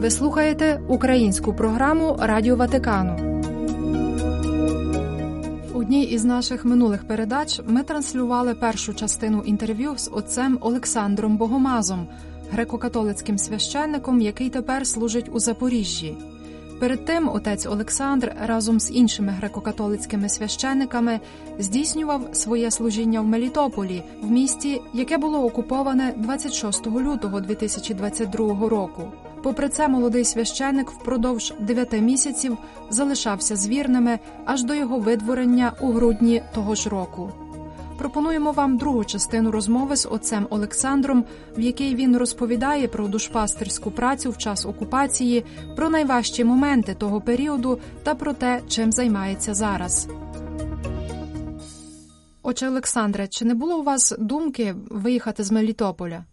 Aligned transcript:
Ви 0.00 0.10
слухаєте 0.10 0.80
українську 0.88 1.54
програму 1.54 2.16
Радіо 2.20 2.56
Ватикану. 2.56 3.42
В 5.72 5.76
одній 5.76 6.04
із 6.04 6.24
наших 6.24 6.64
минулих 6.64 7.04
передач 7.04 7.60
ми 7.66 7.82
транслювали 7.82 8.54
першу 8.54 8.94
частину 8.94 9.42
інтерв'ю 9.46 9.92
з 9.96 10.10
отцем 10.12 10.58
Олександром 10.60 11.36
Богомазом, 11.36 12.06
греко-католицьким 12.56 13.38
священником, 13.38 14.20
який 14.20 14.50
тепер 14.50 14.86
служить 14.86 15.30
у 15.32 15.38
Запоріжжі. 15.38 16.16
Перед 16.78 17.04
тим 17.04 17.28
отець 17.28 17.66
Олександр 17.66 18.34
разом 18.46 18.80
з 18.80 18.90
іншими 18.90 19.34
греко-католицькими 19.42 20.28
священниками 20.28 21.20
здійснював 21.58 22.28
своє 22.32 22.70
служіння 22.70 23.20
в 23.20 23.26
Мелітополі, 23.26 24.02
в 24.22 24.30
місті, 24.30 24.80
яке 24.94 25.18
було 25.18 25.44
окуповане 25.44 26.14
26 26.16 26.86
лютого 26.86 27.40
2022 27.40 28.68
року. 28.68 29.02
Попри 29.42 29.68
це, 29.68 29.88
молодий 29.88 30.24
священик 30.24 30.90
впродовж 30.90 31.54
дев'яти 31.60 32.00
місяців 32.00 32.58
залишався 32.90 33.56
з 33.56 33.68
вірними 33.68 34.18
аж 34.44 34.64
до 34.64 34.74
його 34.74 34.98
видворення 34.98 35.72
у 35.80 35.92
грудні 35.92 36.42
того 36.54 36.74
ж 36.74 36.88
року. 36.88 37.32
Пропонуємо 37.98 38.52
вам 38.52 38.78
другу 38.78 39.04
частину 39.04 39.50
розмови 39.50 39.96
з 39.96 40.06
отцем 40.06 40.46
Олександром, 40.50 41.24
в 41.56 41.60
якій 41.60 41.94
він 41.94 42.16
розповідає 42.16 42.88
про 42.88 43.08
душпастерську 43.08 43.90
працю 43.90 44.30
в 44.30 44.38
час 44.38 44.66
окупації, 44.66 45.44
про 45.76 45.90
найважчі 45.90 46.44
моменти 46.44 46.94
того 46.94 47.20
періоду 47.20 47.78
та 48.02 48.14
про 48.14 48.32
те, 48.32 48.60
чим 48.68 48.92
займається 48.92 49.54
зараз. 49.54 50.08
Отже, 52.42 52.68
Олександре, 52.68 53.28
чи 53.28 53.44
не 53.44 53.54
було 53.54 53.78
у 53.78 53.82
вас 53.82 54.14
думки 54.18 54.74
виїхати 54.90 55.44
з 55.44 55.52
Мелітополя? 55.52 56.24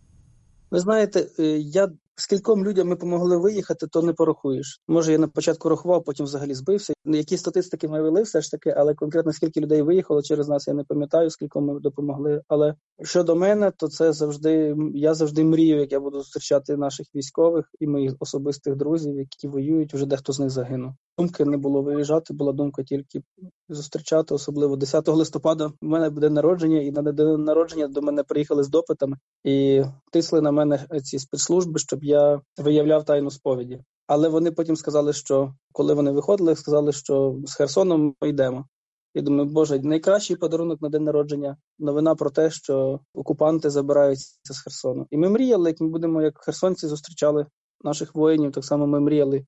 Ви 0.71 0.79
знаєте, 0.79 1.27
е, 1.39 1.43
я 1.57 1.89
скільком 2.17 2.65
людям 2.65 2.87
ми 2.87 2.95
допомогли 2.95 3.37
виїхати, 3.37 3.87
то 3.87 4.01
не 4.01 4.13
порахуєш. 4.13 4.81
Може, 4.87 5.11
я 5.11 5.17
на 5.17 5.27
початку 5.27 5.69
рахував, 5.69 6.03
потім 6.03 6.25
взагалі 6.25 6.53
збився. 6.53 6.93
Які 7.05 7.37
статистики 7.37 7.87
ми 7.87 8.01
вели, 8.01 8.21
все 8.21 8.41
ж 8.41 8.51
таки, 8.51 8.69
але 8.77 8.93
конкретно 8.93 9.33
скільки 9.33 9.61
людей 9.61 9.81
виїхало 9.81 10.21
через 10.21 10.49
нас, 10.49 10.67
я 10.67 10.73
не 10.73 10.83
пам'ятаю, 10.83 11.29
скільки 11.29 11.59
ми 11.59 11.79
допомогли. 11.79 12.41
Але 12.47 12.75
щодо 13.03 13.35
мене, 13.35 13.71
то 13.77 13.87
це 13.87 14.13
завжди 14.13 14.75
я 14.93 15.13
завжди 15.13 15.43
мрію, 15.43 15.79
як 15.79 15.91
я 15.91 15.99
буду 15.99 16.17
зустрічати 16.17 16.77
наших 16.77 17.07
військових 17.15 17.65
і 17.79 17.87
моїх 17.87 18.13
особистих 18.19 18.75
друзів, 18.75 19.17
які 19.17 19.47
воюють. 19.47 19.93
Вже 19.93 20.05
дехто 20.05 20.33
з 20.33 20.39
них 20.39 20.49
загинув. 20.49 20.91
Думки 21.17 21.45
не 21.45 21.57
було 21.57 21.81
виїжджати, 21.81 22.33
була 22.33 22.53
думка 22.53 22.83
тільки 22.83 23.21
зустрічати, 23.69 24.33
особливо 24.33 24.75
10 24.75 25.07
листопада. 25.07 25.71
У 25.81 25.87
мене 25.87 26.09
буде 26.09 26.29
народження, 26.29 26.81
і 26.81 26.91
на 26.91 27.01
день 27.01 27.43
народження 27.43 27.87
до 27.87 28.01
мене 28.01 28.23
приїхали 28.23 28.63
з 28.63 28.69
допитами 28.69 29.17
і 29.43 29.83
тисли 30.11 30.41
на 30.41 30.51
мене 30.51 30.87
ці 31.03 31.19
спецслужби, 31.19 31.79
щоб 31.79 32.03
я 32.03 32.41
виявляв 32.57 33.05
тайну 33.05 33.31
сповіді. 33.31 33.83
Але 34.07 34.29
вони 34.29 34.51
потім 34.51 34.75
сказали, 34.75 35.13
що 35.13 35.53
коли 35.71 35.93
вони 35.93 36.11
виходили, 36.11 36.55
сказали, 36.55 36.91
що 36.91 37.35
з 37.45 37.53
Херсоном 37.53 38.15
ми 38.21 38.29
йдемо. 38.29 38.65
Я 39.13 39.21
думаю, 39.21 39.49
боже, 39.49 39.79
найкращий 39.79 40.35
подарунок 40.35 40.81
на 40.81 40.89
день 40.89 41.03
народження 41.03 41.57
новина 41.79 42.15
про 42.15 42.29
те, 42.29 42.51
що 42.51 42.99
окупанти 43.13 43.69
забираються 43.69 44.53
з 44.53 44.59
Херсону. 44.59 45.07
І 45.11 45.17
ми 45.17 45.29
мріяли, 45.29 45.69
як 45.69 45.81
ми 45.81 45.87
будемо, 45.87 46.21
як 46.21 46.43
херсонці 46.43 46.87
зустрічали 46.87 47.45
наших 47.83 48.15
воїнів. 48.15 48.51
Так 48.51 48.65
само 48.65 48.87
ми 48.87 48.99
мріяли, 48.99 49.45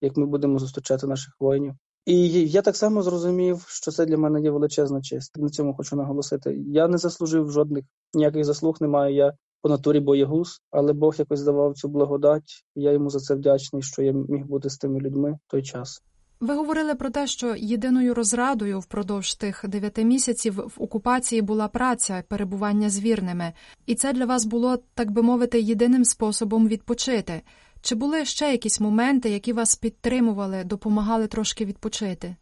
як 0.00 0.16
ми 0.16 0.26
будемо 0.26 0.58
зустрічати 0.58 1.06
наших 1.06 1.34
воїнів. 1.40 1.74
І 2.06 2.48
я 2.48 2.62
так 2.62 2.76
само 2.76 3.02
зрозумів, 3.02 3.64
що 3.68 3.90
це 3.90 4.06
для 4.06 4.18
мене 4.18 4.40
є 4.40 4.50
величезна 4.50 5.00
честь. 5.00 5.36
На 5.36 5.48
цьому 5.48 5.74
хочу 5.74 5.96
наголосити. 5.96 6.58
Я 6.66 6.88
не 6.88 6.98
заслужив 6.98 7.50
жодних 7.50 7.84
ніяких 8.14 8.44
заслуг. 8.44 8.76
Немає. 8.80 9.14
Я 9.14 9.32
по 9.62 9.68
натурі 9.68 10.00
боєгуз, 10.00 10.60
але 10.70 10.92
Бог 10.92 11.14
якось 11.18 11.42
давав 11.42 11.74
цю 11.74 11.88
благодать. 11.88 12.64
Я 12.74 12.92
йому 12.92 13.10
за 13.10 13.18
це 13.18 13.34
вдячний, 13.34 13.82
що 13.82 14.02
я 14.02 14.12
міг 14.12 14.46
бути 14.46 14.70
з 14.70 14.78
тими 14.78 15.00
людьми 15.00 15.38
в 15.46 15.50
той 15.50 15.62
час. 15.62 16.02
Ви 16.40 16.54
говорили 16.54 16.94
про 16.94 17.10
те, 17.10 17.26
що 17.26 17.54
єдиною 17.56 18.14
розрадою 18.14 18.80
впродовж 18.80 19.34
тих 19.34 19.64
дев'яти 19.68 20.04
місяців 20.04 20.54
в 20.76 20.82
окупації 20.82 21.42
була 21.42 21.68
праця, 21.68 22.24
перебування 22.28 22.90
з 22.90 23.00
вірними, 23.00 23.52
і 23.86 23.94
це 23.94 24.12
для 24.12 24.24
вас 24.24 24.44
було, 24.44 24.78
так 24.94 25.10
би 25.10 25.22
мовити, 25.22 25.60
єдиним 25.60 26.04
способом 26.04 26.68
відпочити. 26.68 27.42
Чи 27.86 27.94
були 27.94 28.24
ще 28.24 28.50
якісь 28.50 28.80
моменти, 28.80 29.30
які 29.30 29.52
вас 29.52 29.76
підтримували, 29.76 30.64
допомагали 30.64 31.26
трошки 31.26 31.64
відпочити? 31.64 32.36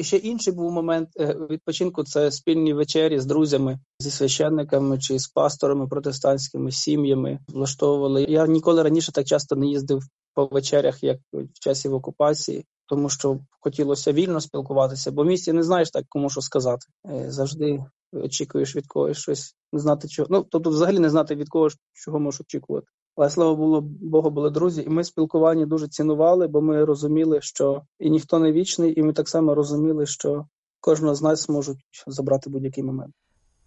Ще 0.00 0.16
інший 0.16 0.54
був 0.54 0.72
момент 0.72 1.08
е, 1.20 1.36
відпочинку 1.50 2.04
це 2.04 2.30
спільні 2.30 2.74
вечері 2.74 3.18
з 3.18 3.26
друзями, 3.26 3.78
зі 3.98 4.10
священниками 4.10 4.98
чи 4.98 5.18
з 5.18 5.28
пасторами 5.28 5.88
протестантськими 5.88 6.72
сім'ями 6.72 7.38
влаштовували. 7.48 8.26
Я 8.28 8.46
ніколи 8.46 8.82
раніше 8.82 9.12
так 9.12 9.26
часто 9.26 9.56
не 9.56 9.66
їздив 9.66 10.02
по 10.34 10.46
вечерях, 10.46 11.02
як 11.02 11.18
в 11.32 11.60
часів 11.60 11.94
окупації, 11.94 12.64
тому 12.86 13.08
що 13.08 13.38
хотілося 13.60 14.12
вільно 14.12 14.40
спілкуватися, 14.40 15.12
бо 15.12 15.22
в 15.22 15.26
місті 15.26 15.52
не 15.52 15.62
знаєш 15.62 15.90
так, 15.90 16.04
кому 16.08 16.30
що 16.30 16.40
сказати. 16.40 16.86
Е, 17.06 17.30
завжди 17.30 17.84
очікуєш 18.12 18.76
від 18.76 18.86
когось 18.86 19.18
щось, 19.18 19.54
не 19.72 19.80
знати 19.80 20.08
чого. 20.08 20.28
Ну 20.30 20.46
тобто, 20.50 20.70
взагалі 20.70 20.98
не 20.98 21.10
знати 21.10 21.34
від 21.34 21.48
кого 21.48 21.68
чого 21.92 22.20
можеш 22.20 22.40
очікувати. 22.40 22.86
Але 23.20 23.30
слава 23.30 23.54
було 23.54 23.80
Богу, 24.00 24.30
були 24.30 24.50
друзі, 24.50 24.82
і 24.82 24.88
ми 24.88 25.04
спілкування 25.04 25.66
дуже 25.66 25.88
цінували, 25.88 26.46
бо 26.46 26.60
ми 26.60 26.84
розуміли, 26.84 27.40
що 27.40 27.82
і 27.98 28.10
ніхто 28.10 28.38
не 28.38 28.52
вічний, 28.52 29.00
і 29.00 29.02
ми 29.02 29.12
так 29.12 29.28
само 29.28 29.54
розуміли, 29.54 30.06
що 30.06 30.46
кожного 30.80 31.14
з 31.14 31.22
нас 31.22 31.48
можуть 31.48 31.78
забрати 32.06 32.50
будь-який 32.50 32.84
момент. 32.84 33.14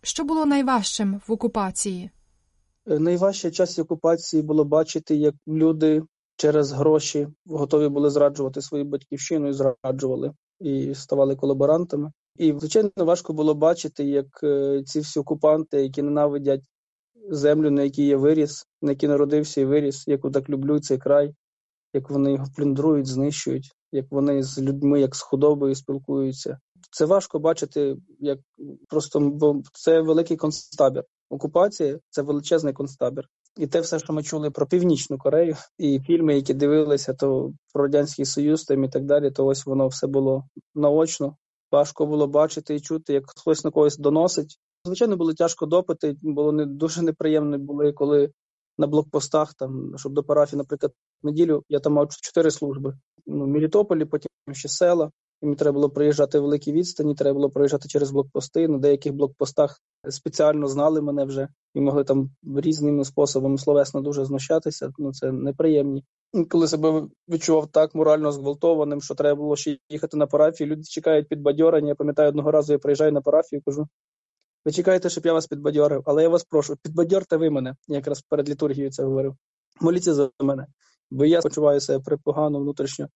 Що 0.01 0.23
було 0.23 0.45
найважчим 0.45 1.21
в 1.27 1.31
окупації? 1.31 2.09
Е, 2.87 2.99
найважче 2.99 3.49
в 3.49 3.51
часі 3.51 3.81
окупації 3.81 4.43
було 4.43 4.65
бачити, 4.65 5.15
як 5.15 5.35
люди 5.47 6.03
через 6.35 6.71
гроші 6.71 7.27
готові 7.45 7.87
були 7.87 8.09
зраджувати 8.09 8.61
свою 8.61 8.85
батьківщину 8.85 9.47
і 9.47 9.53
зраджували 9.53 10.33
і 10.59 10.95
ставали 10.95 11.35
колаборантами. 11.35 12.11
І 12.37 12.53
звичайно 12.59 12.91
важко 12.97 13.33
було 13.33 13.53
бачити, 13.53 14.03
як 14.03 14.43
е, 14.43 14.83
ці 14.85 14.99
всі 14.99 15.19
окупанти, 15.19 15.81
які 15.81 16.01
ненавидять 16.01 16.61
землю, 17.29 17.71
на 17.71 17.83
якій 17.83 18.07
я 18.07 18.17
виріс, 18.17 18.65
на 18.81 18.91
якій 18.91 19.07
народився 19.07 19.61
і 19.61 19.65
виріс, 19.65 20.07
яку 20.07 20.31
так 20.31 20.49
люблю 20.49 20.79
цей 20.79 20.97
край, 20.97 21.33
як 21.93 22.09
вони 22.09 22.31
його 22.31 22.45
плюндрують, 22.55 23.07
знищують, 23.07 23.71
як 23.91 24.05
вони 24.11 24.43
з 24.43 24.59
людьми, 24.59 25.01
як 25.01 25.15
з 25.15 25.21
худобою 25.21 25.75
спілкуються. 25.75 26.59
Це 26.91 27.05
важко 27.05 27.39
бачити, 27.39 27.97
як 28.19 28.39
просто 28.89 29.19
бо 29.19 29.61
це 29.73 30.01
великий 30.01 30.37
концтабір. 30.37 31.03
Окупація 31.29 31.99
це 32.09 32.21
величезний 32.21 32.73
концтабір. 32.73 33.27
І 33.57 33.67
те 33.67 33.81
все, 33.81 33.99
що 33.99 34.13
ми 34.13 34.23
чули 34.23 34.51
про 34.51 34.67
північну 34.67 35.17
Корею, 35.17 35.55
і 35.77 35.99
фільми, 35.99 36.35
які 36.35 36.53
дивилися, 36.53 37.13
то 37.13 37.53
про 37.73 37.83
радянський 37.83 38.25
союз 38.25 38.63
там 38.63 38.83
і 38.83 38.89
так 38.89 39.05
далі, 39.05 39.31
то 39.31 39.45
ось 39.45 39.65
воно 39.65 39.87
все 39.87 40.07
було 40.07 40.43
наочно. 40.75 41.35
Важко 41.71 42.05
було 42.05 42.27
бачити 42.27 42.75
і 42.75 42.79
чути, 42.79 43.13
як 43.13 43.23
хтось 43.27 43.63
на 43.63 43.71
когось 43.71 43.97
доносить, 43.97 44.59
Звичайно, 44.85 45.17
було 45.17 45.33
тяжко 45.33 45.65
допити, 45.65 46.15
було 46.21 46.51
не 46.51 46.65
дуже 46.65 47.01
неприємно 47.01 47.57
були, 47.57 47.93
коли 47.93 48.31
на 48.77 48.87
блокпостах, 48.87 49.53
там, 49.53 49.93
щоб 49.97 50.13
до 50.13 50.23
парафії, 50.23 50.57
наприклад, 50.57 50.93
неділю 51.23 51.63
я 51.69 51.79
там 51.79 51.93
мав 51.93 52.09
чотири 52.09 52.51
служби. 52.51 52.97
Ну, 53.25 53.45
в 53.45 53.47
Мелітополі, 53.47 54.05
потім 54.05 54.29
ще 54.51 54.69
села. 54.69 55.11
І 55.41 55.45
мені 55.45 55.55
треба 55.55 55.73
було 55.73 55.89
проїжджати 55.89 56.39
великі 56.39 56.71
відстані, 56.71 57.15
треба 57.15 57.33
було 57.33 57.49
проїжджати 57.49 57.87
через 57.87 58.11
блокпости. 58.11 58.67
На 58.67 58.77
деяких 58.77 59.13
блокпостах 59.13 59.81
спеціально 60.09 60.67
знали 60.67 61.01
мене 61.01 61.25
вже 61.25 61.47
і 61.73 61.81
могли 61.81 62.03
там 62.03 62.29
різними 62.55 63.05
способами 63.05 63.57
словесно 63.57 64.01
дуже 64.01 64.25
знущатися. 64.25 64.91
Ну 64.97 65.13
це 65.13 65.31
неприємні. 65.31 66.03
Коли 66.49 66.67
себе 66.67 67.07
відчував 67.29 67.67
так 67.71 67.95
морально 67.95 68.31
зґвалтованим, 68.31 69.01
що 69.01 69.15
треба 69.15 69.41
було 69.41 69.55
ще 69.55 69.77
їхати 69.89 70.17
на 70.17 70.27
парафію. 70.27 70.69
Люди 70.69 70.83
чекають 70.83 71.27
підбадьорення. 71.27 71.87
Я 71.87 71.95
пам'ятаю, 71.95 72.29
одного 72.29 72.51
разу 72.51 72.73
я 72.73 72.79
приїжджаю 72.79 73.11
на 73.11 73.21
парафію, 73.21 73.61
кажу: 73.65 73.87
ви 74.65 74.71
чекаєте, 74.71 75.09
щоб 75.09 75.25
я 75.25 75.33
вас 75.33 75.47
підбадьорив, 75.47 76.03
але 76.05 76.23
я 76.23 76.29
вас 76.29 76.43
прошу, 76.43 76.75
підбадьорте 76.75 77.37
ви 77.37 77.49
мене. 77.49 77.75
Я 77.87 77.95
якраз 77.95 78.21
перед 78.21 78.49
літургією 78.49 78.91
це 78.91 79.03
говорив. 79.03 79.35
Моліться 79.81 80.13
за 80.13 80.29
мене, 80.39 80.67
бо 81.11 81.25
я 81.25 81.41
почуваю 81.41 81.81
себе 81.81 82.03
припогано 82.03 82.59
внутрішньо. 82.59 83.07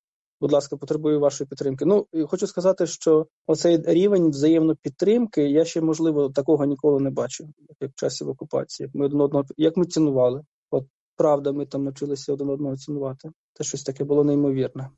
Будь 0.41 0.51
ласка, 0.51 0.77
потребую 0.77 1.19
вашої 1.19 1.47
підтримки. 1.47 1.85
Ну 1.85 2.07
і 2.13 2.21
хочу 2.21 2.47
сказати, 2.47 2.87
що 2.87 3.27
оцей 3.47 3.81
рівень 3.85 4.29
взаємної 4.29 4.77
підтримки 4.81 5.49
я 5.49 5.65
ще 5.65 5.81
можливо 5.81 6.29
такого 6.29 6.65
ніколи 6.65 6.99
не 6.99 7.09
бачив, 7.09 7.47
як 7.79 7.91
в 7.91 7.95
часі 7.95 8.23
в 8.23 8.29
окупації. 8.29 8.89
Ми 8.93 9.05
один 9.05 9.21
одного 9.21 9.45
як 9.57 9.77
ми 9.77 9.85
цінували. 9.85 10.41
От 10.71 10.85
правда, 11.15 11.51
ми 11.51 11.65
там 11.65 11.83
навчилися 11.83 12.33
один 12.33 12.49
одного 12.49 12.77
цінувати. 12.77 13.29
Це 13.53 13.63
щось 13.63 13.83
таке 13.83 14.03
було 14.03 14.23
неймовірне. 14.23 14.89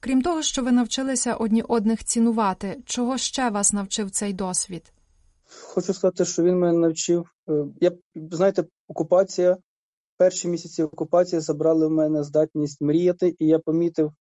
Крім 0.00 0.22
того, 0.22 0.42
що 0.42 0.62
ви 0.62 0.72
навчилися 0.72 1.34
одні 1.34 1.62
одних 1.62 2.04
цінувати, 2.04 2.82
чого 2.84 3.18
ще 3.18 3.50
вас 3.50 3.72
навчив 3.72 4.10
цей 4.10 4.32
досвід? 4.32 4.92
Хочу 5.48 5.94
сказати, 5.94 6.24
що 6.24 6.42
він 6.42 6.58
мене 6.58 6.78
навчив. 6.78 7.30
Е, 7.48 7.64
я 7.80 7.92
знаєте, 8.14 8.64
окупація, 8.88 9.56
перші 10.16 10.48
місяці 10.48 10.82
окупації 10.82 11.40
забрали 11.40 11.86
в 11.86 11.90
мене 11.90 12.24
здатність 12.24 12.80
мріяти, 12.80 13.36
і 13.38 13.46
я 13.46 13.58
помітив, 13.58 14.12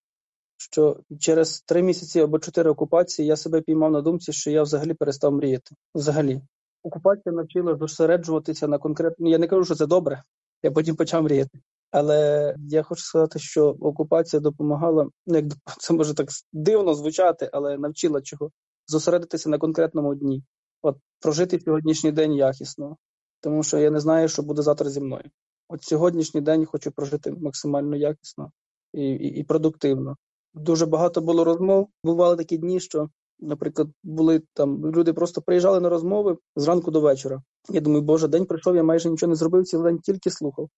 що 0.58 1.00
через 1.20 1.62
три 1.62 1.82
місяці 1.82 2.20
або 2.20 2.40
чотири 2.40 2.70
окупації 2.70 3.28
я 3.28 3.36
себе 3.36 3.62
піймав 3.62 3.92
на 3.92 4.02
думці, 4.02 4.34
що 4.34 4.52
я 4.52 4.64
взагалі 4.64 4.94
перестав 4.94 5.34
мріяти. 5.34 5.76
Взагалі, 5.96 6.42
окупація 6.84 7.36
навчила 7.36 7.78
зосереджуватися 7.78 8.68
на 8.68 8.78
конкретно. 8.78 9.30
Я 9.30 9.38
не 9.38 9.48
кажу, 9.48 9.66
що 9.66 9.76
це 9.76 9.86
добре. 9.86 10.24
Я 10.64 10.72
потім 10.72 10.96
почав 10.96 11.24
мріяти. 11.24 11.60
Але 11.92 12.56
я 12.60 12.84
хочу 12.84 13.04
сказати, 13.04 13.40
що 13.40 13.68
окупація 13.68 14.40
допомагала, 14.40 15.10
ну, 15.28 15.36
як 15.36 15.46
це 15.80 15.94
може 15.94 16.14
так 16.14 16.28
дивно 16.54 16.94
звучати, 16.94 17.50
але 17.54 17.78
навчила 17.78 18.22
чого 18.22 18.52
зосередитися 18.88 19.50
на 19.50 19.58
конкретному 19.58 20.16
дні, 20.16 20.44
от 20.86 20.98
прожити 21.20 21.60
сьогоднішній 21.60 22.12
день 22.12 22.34
якісно, 22.34 22.98
тому 23.42 23.64
що 23.64 23.78
я 23.78 23.92
не 23.92 24.00
знаю, 24.00 24.28
що 24.28 24.44
буде 24.44 24.62
завтра 24.62 24.90
зі 24.90 25.02
мною. 25.02 25.30
От 25.70 25.84
сьогоднішній 25.84 26.42
день 26.42 26.66
хочу 26.66 26.92
прожити 26.92 27.32
максимально 27.32 27.96
якісно 27.96 28.52
і, 28.94 29.02
і, 29.02 29.40
і 29.40 29.44
продуктивно. 29.44 30.16
Дуже 30.54 30.86
багато 30.86 31.22
було 31.22 31.44
розмов. 31.44 31.90
Бували 32.04 32.36
такі 32.36 32.58
дні, 32.58 32.80
що, 32.80 33.10
наприклад, 33.40 33.88
були 34.04 34.42
там 34.54 34.86
люди 34.86 35.14
просто 35.14 35.42
приїжджали 35.42 35.80
на 35.80 35.90
розмови 35.90 36.38
зранку 36.56 36.92
до 36.92 37.02
вечора. 37.02 37.42
Я 37.70 37.82
думаю, 37.82 38.02
боже, 38.02 38.28
день 38.28 38.46
прийшов, 38.46 38.76
я 38.76 38.84
майже 38.84 39.10
нічого 39.10 39.30
не 39.30 39.36
зробив, 39.36 39.64
цілий 39.64 39.92
день 39.92 40.00
тільки 40.00 40.30
слухав. 40.30 40.70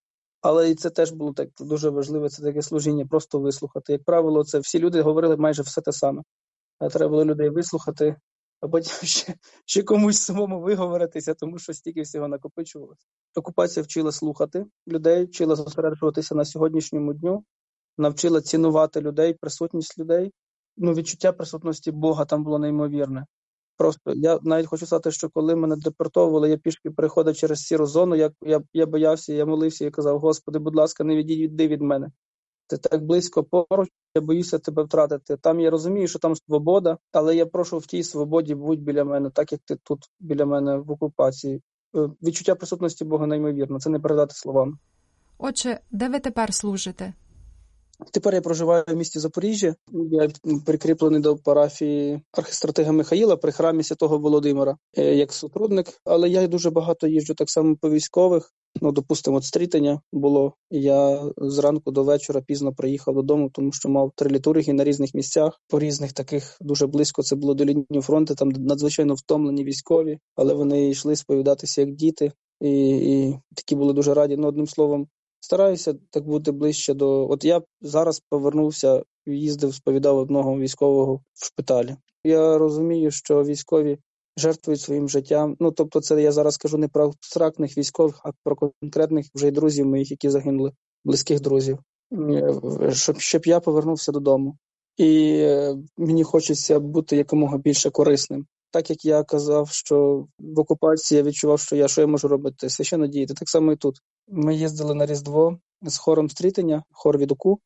Але 0.42 0.72
і 0.72 0.76
це 0.76 0.90
теж 0.90 1.12
було 1.12 1.34
так 1.34 1.50
дуже 1.60 1.90
важливе. 1.90 2.30
Це 2.30 2.44
таке 2.44 2.62
служіння, 2.62 3.06
просто 3.06 3.40
вислухати. 3.40 3.94
Як 3.94 4.04
правило, 4.04 4.44
це 4.44 4.60
всі 4.60 4.80
люди 4.80 5.02
говорили 5.02 5.38
майже 5.38 5.62
все 5.62 5.82
те 5.82 5.92
саме. 5.92 6.22
А 6.80 6.90
треба 6.90 7.10
було 7.10 7.26
людей 7.26 7.50
вислухати, 7.50 8.16
а 8.62 8.68
потім 8.68 8.92
ще 9.08 9.36
ще 9.66 9.84
комусь 9.84 10.20
самому 10.20 10.62
виговоритися, 10.62 11.34
тому 11.34 11.60
що 11.60 11.74
стільки 11.74 12.02
всього 12.02 12.28
накопичувалося. 12.28 13.06
Окупація 13.36 13.84
вчила 13.84 14.12
слухати 14.12 14.66
людей, 14.88 15.26
вчила 15.26 15.56
зосереджуватися 15.56 16.36
на 16.36 16.46
сьогоднішньому 16.46 17.14
дню, 17.14 17.44
навчила 17.98 18.42
цінувати 18.42 19.02
людей, 19.02 19.34
присутність 19.34 20.00
людей. 20.00 20.34
Ну, 20.78 20.94
відчуття 20.94 21.32
присутності 21.32 21.92
Бога 21.92 22.26
там 22.26 22.44
було 22.44 22.60
неймовірне. 22.60 23.26
Просто 23.78 24.14
я 24.16 24.40
навіть 24.44 24.68
хочу 24.68 24.86
сказати, 24.86 25.12
що 25.12 25.30
коли 25.30 25.56
мене 25.56 25.76
депортовували, 25.76 26.50
я 26.50 26.58
пішки 26.58 26.92
переходив 26.92 27.36
через 27.36 27.60
сіру 27.60 27.86
зону. 27.86 28.16
Я 28.16 28.32
я, 28.42 28.62
я 28.74 28.86
боявся, 28.86 29.34
я 29.34 29.46
молився 29.46 29.86
і 29.86 29.92
казав: 29.92 30.20
Господи, 30.20 30.60
будь 30.60 30.76
ласка, 30.76 31.04
не 31.04 31.16
відійди 31.16 31.68
від 31.68 31.82
мене. 31.82 32.12
Ти 32.68 32.78
так 32.78 33.06
близько 33.06 33.44
поруч, 33.44 33.90
я 34.16 34.22
боюся 34.22 34.60
тебе 34.60 34.84
втратити. 34.84 35.38
Там 35.38 35.60
я 35.60 35.70
розумію, 35.70 36.08
що 36.08 36.20
там 36.20 36.36
свобода, 36.36 36.98
але 37.12 37.36
я 37.36 37.46
прошу 37.46 37.78
в 37.78 37.86
тій 37.86 38.04
свободі 38.04 38.56
будь 38.56 38.82
біля 38.82 39.04
мене, 39.04 39.30
так 39.30 39.52
як 39.52 39.62
ти 39.66 39.76
тут 39.76 40.00
біля 40.20 40.46
мене 40.46 40.78
в 40.78 40.92
окупації. 40.92 41.62
Е, 41.96 42.10
відчуття 42.22 42.56
присутності 42.56 43.06
Бога 43.06 43.28
неймовірно, 43.28 43.80
це 43.80 43.90
не 43.90 44.00
передати 44.00 44.36
словами. 44.36 44.78
Отже, 45.38 45.80
де 45.92 46.10
ви 46.10 46.20
тепер 46.20 46.54
служите? 46.54 47.14
Тепер 48.14 48.36
я 48.36 48.42
проживаю 48.42 48.84
в 48.88 48.96
місті 48.96 49.20
Запоріжжя. 49.20 49.76
Я 50.12 50.30
прикріплений 50.66 51.22
до 51.22 51.36
парафії 51.36 52.22
архистратига 52.32 52.92
Михаїла 52.92 53.38
при 53.38 53.52
храмі 53.52 53.84
Святого 53.84 54.18
Володимира 54.18 54.78
е, 54.98 55.16
як 55.16 55.34
сотрудник, 55.34 55.88
але 56.06 56.30
я 56.30 56.48
дуже 56.48 56.70
багато 56.70 57.08
їжджу 57.08 57.34
так 57.34 57.50
само 57.50 57.76
по 57.82 57.90
військових. 57.90 58.52
Ну, 58.82 58.92
допустимо, 58.92 59.42
стрітення 59.42 60.02
було. 60.14 60.54
Я 60.72 61.24
зранку 61.38 61.92
до 61.92 62.04
вечора 62.04 62.42
пізно 62.42 62.74
приїхав 62.74 63.16
додому, 63.16 63.50
тому 63.54 63.72
що 63.72 63.90
мав 63.90 64.12
три 64.16 64.30
літургії 64.30 64.74
на 64.74 64.84
різних 64.84 65.14
місцях, 65.14 65.62
по 65.68 65.80
різних 65.80 66.14
таких 66.14 66.58
дуже 66.62 66.88
близько. 66.88 67.24
Це 67.24 67.36
було 67.36 67.54
до 67.54 67.66
лінії 67.66 68.02
фронту. 68.02 68.36
Там 68.36 68.50
надзвичайно 68.50 69.14
втомлені 69.14 69.64
військові, 69.64 70.20
але 70.36 70.54
вони 70.54 70.90
йшли 70.90 71.16
сповідатися 71.16 71.82
як 71.82 71.92
діти, 71.92 72.32
і 72.62 72.90
і 72.90 73.40
такі 73.56 73.76
були 73.76 73.94
дуже 73.94 74.14
раді. 74.14 74.38
Ну, 74.38 74.48
одним 74.48 74.68
словом, 74.68 75.08
стараюся 75.48 75.94
так 76.10 76.26
бути 76.26 76.52
ближче 76.52 76.94
до. 76.94 77.30
От 77.30 77.46
я 77.46 77.62
зараз 77.82 78.22
повернувся, 78.30 79.04
їздив, 79.26 79.74
сповідав 79.74 80.18
одного 80.18 80.60
військового 80.60 81.22
в 81.34 81.46
шпиталі. 81.46 81.96
Я 82.24 82.58
розумію, 82.58 83.12
що 83.12 83.44
військові 83.44 83.98
жертвують 84.38 84.82
своїм 84.82 85.10
життям. 85.10 85.56
Ну 85.60 85.72
тобто, 85.72 86.02
це 86.02 86.22
я 86.22 86.32
зараз 86.32 86.58
кажу 86.58 86.78
не 86.78 86.88
про 86.88 87.06
абстрактних 87.06 87.78
військових, 87.78 88.20
а 88.24 88.32
про 88.44 88.56
конкретних 88.56 89.26
вже 89.36 89.48
й 89.48 89.52
друзів 89.52 89.86
моїх, 89.86 90.12
які 90.12 90.30
загинули, 90.30 90.72
близьких 91.06 91.42
друзів, 91.42 91.80
щоб 92.92 93.20
щоб 93.20 93.46
я 93.46 93.60
повернувся 93.60 94.12
додому. 94.12 94.58
І 94.98 95.40
е, 95.40 95.76
мені 95.98 96.24
хочеться 96.24 96.80
бути 96.80 97.16
якомога 97.16 97.58
більше 97.58 97.90
корисним. 97.90 98.46
Так 98.72 98.90
як 98.90 99.06
я 99.06 99.24
казав, 99.24 99.70
що 99.70 100.26
в 100.40 100.60
окупації 100.60 101.18
я 101.18 101.24
відчував, 101.24 101.60
що 101.60 101.76
я 101.76 101.88
що 101.88 102.02
я 102.02 102.08
можу 102.08 102.28
робити, 102.28 102.70
священно 102.70 103.08
діяти. 103.08 103.34
Так 103.34 103.50
само 103.50 103.72
і 103.72 103.76
тут. 103.76 104.00
Ми 104.28 104.56
їздили 104.56 104.94
на 104.94 105.06
Різдво 105.06 105.58
з 105.82 105.98
хором 105.98 106.30
стрітення, 106.30 106.84
хор 106.92 107.18
від 107.18 107.32
УКУ. 107.32 107.60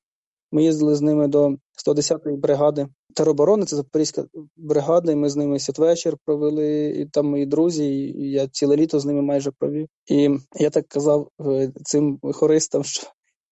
Ми 0.51 0.63
їздили 0.63 0.95
з 0.95 1.01
ними 1.01 1.27
до 1.27 1.55
110-ї 1.87 2.37
бригади 2.37 2.87
тероборони, 3.15 3.65
це 3.65 3.75
Запорізька 3.75 4.25
бригада, 4.57 5.11
і 5.11 5.15
ми 5.15 5.29
з 5.29 5.35
ними 5.35 5.59
святвечір 5.59 6.17
провели, 6.25 6.89
і 6.89 7.05
там 7.05 7.25
мої 7.29 7.45
друзі, 7.45 7.85
і 7.85 8.31
я 8.31 8.47
ціле 8.47 8.75
літо 8.75 8.99
з 8.99 9.05
ними 9.05 9.21
майже 9.21 9.51
провів. 9.51 9.87
І 10.07 10.29
я 10.55 10.69
так 10.69 10.87
казав 10.87 11.27
е, 11.41 11.71
цим 11.83 12.19
хористам, 12.33 12.83
що 12.83 13.07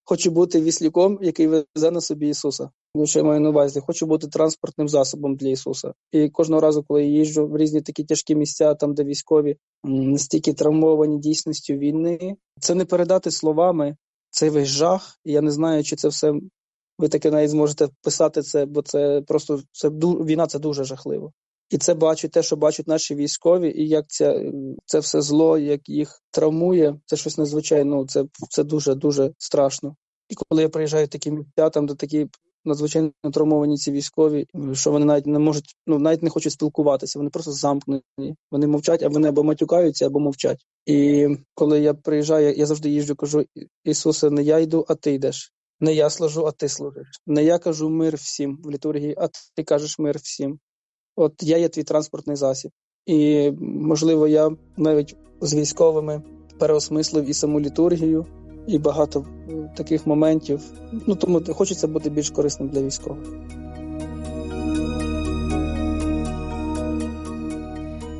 хочу 0.09 0.31
бути 0.31 0.61
віслюком, 0.61 1.19
який 1.21 1.47
везе 1.47 1.91
на 1.91 2.01
собі 2.01 2.29
Ісуса. 2.29 2.69
Що 3.05 3.19
я 3.19 3.25
маю 3.25 3.41
на 3.41 3.49
увазі, 3.49 3.79
хочу 3.79 4.05
бути 4.05 4.27
транспортним 4.27 4.89
засобом 4.89 5.35
для 5.35 5.47
Ісуса. 5.49 5.93
І 6.11 6.29
кожного 6.29 6.61
разу, 6.61 6.83
коли 6.83 7.05
я 7.05 7.09
їжджу 7.09 7.47
в 7.47 7.57
різні 7.57 7.81
такі 7.81 8.03
тяжкі 8.03 8.35
місця, 8.35 8.75
там 8.75 8.93
де 8.93 9.03
військові 9.03 9.57
настільки 9.83 10.53
травмовані 10.53 11.17
дійсністю 11.19 11.73
війни, 11.73 12.35
це 12.59 12.75
не 12.75 12.85
передати 12.85 13.31
словами 13.31 13.95
цей 14.29 14.49
весь 14.49 14.67
жах. 14.67 15.19
Я 15.25 15.41
не 15.41 15.51
знаю, 15.51 15.83
чи 15.83 15.95
це 15.95 16.07
все 16.07 16.33
ви 16.99 17.09
таки 17.09 17.31
навіть 17.31 17.49
зможете 17.49 17.87
писати 18.01 18.41
це, 18.41 18.65
бо 18.65 18.81
це 18.81 19.21
просто 19.27 19.61
це 19.71 19.89
війна 19.89 20.47
це 20.47 20.59
дуже 20.59 20.83
жахливо. 20.83 21.31
І 21.69 21.77
це 21.77 21.93
бачить 21.93 22.31
те, 22.31 22.43
що 22.43 22.55
бачать 22.55 22.87
наші 22.87 23.15
військові, 23.15 23.73
і 23.81 23.87
як 23.87 24.07
це 24.07 24.51
це 24.85 24.99
все 24.99 25.21
зло, 25.21 25.57
як 25.57 25.89
їх 25.89 26.21
травмує, 26.31 26.99
це 27.05 27.15
щось 27.15 27.37
надзвичайно. 27.37 27.95
Ну, 27.95 28.07
це 28.07 28.25
це 28.49 28.63
дуже 28.63 28.95
дуже 28.95 29.31
страшно. 29.37 29.95
І 30.29 30.35
коли 30.35 30.61
я 30.61 30.69
приїжджаю 30.69 31.05
в 31.05 31.09
такі 31.09 31.31
місця, 31.31 31.69
там 31.69 31.85
де 31.85 31.95
такі 31.95 32.27
надзвичайно 32.65 33.11
травмовані 33.33 33.77
ці 33.77 33.91
військові, 33.91 34.47
що 34.73 34.91
вони 34.91 35.05
навіть 35.05 35.27
не 35.27 35.39
можуть, 35.39 35.75
ну 35.87 35.99
навіть 35.99 36.23
не 36.23 36.29
хочуть 36.29 36.53
спілкуватися, 36.53 37.19
вони 37.19 37.29
просто 37.29 37.51
замкнені. 37.51 38.01
Вони 38.51 38.67
мовчать, 38.67 39.03
а 39.03 39.07
вони 39.07 39.29
або 39.29 39.43
матюкаються, 39.43 40.05
або 40.05 40.19
мовчать. 40.19 40.65
І 40.85 41.27
коли 41.53 41.79
я 41.79 41.93
приїжджаю, 41.93 42.53
я 42.55 42.65
завжди 42.65 42.89
їжджу, 42.89 43.15
кажу: 43.15 43.45
Ісусе, 43.83 44.29
не 44.29 44.43
я 44.43 44.59
йду, 44.59 44.85
а 44.87 44.95
ти 44.95 45.13
йдеш. 45.13 45.53
Не 45.79 45.93
я 45.93 46.09
служу, 46.09 46.45
а 46.45 46.51
ти 46.51 46.69
служиш. 46.69 47.07
Не 47.27 47.43
я 47.43 47.59
кажу 47.59 47.89
мир 47.89 48.15
всім 48.15 48.59
в 48.63 48.69
літургії, 48.69 49.15
а 49.17 49.27
ти 49.55 49.63
кажеш 49.63 49.99
мир 49.99 50.17
всім. 50.17 50.59
От 51.15 51.33
я 51.43 51.57
є 51.57 51.69
твій 51.69 51.83
транспортний 51.83 52.35
засіб. 52.35 52.71
І, 53.05 53.51
можливо, 53.61 54.27
я 54.27 54.51
навіть 54.77 55.15
з 55.41 55.53
військовими 55.53 56.21
переосмислив 56.59 57.29
і 57.29 57.33
саму 57.33 57.59
літургію, 57.59 58.25
і 58.67 58.77
багато 58.77 59.25
таких 59.77 60.07
моментів. 60.07 60.61
Ну 61.07 61.15
тому 61.15 61.41
хочеться 61.53 61.87
бути 61.87 62.09
більш 62.09 62.29
корисним 62.29 62.69
для 62.69 62.81
військових. 62.81 63.27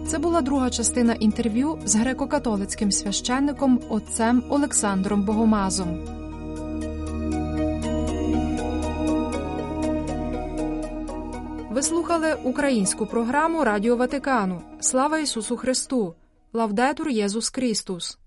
Це 0.08 0.20
була 0.20 0.42
друга 0.42 0.70
частина 0.70 1.14
інтерв'ю 1.14 1.80
з 1.86 1.96
греко-католицьким 1.96 2.92
священником 2.92 3.80
отцем 3.90 4.44
Олександром 4.50 5.24
Богомазом. 5.24 6.20
Ви 11.80 11.84
слухали 11.84 12.36
українську 12.44 13.06
програму 13.06 13.64
Радіо 13.64 13.96
Ватикану. 13.96 14.62
Слава 14.80 15.20
Ісусу 15.20 15.58
Христу! 15.58 16.16
Лавдетур 16.54 17.10
Єсус 17.10 17.50
Христус! 17.50 18.20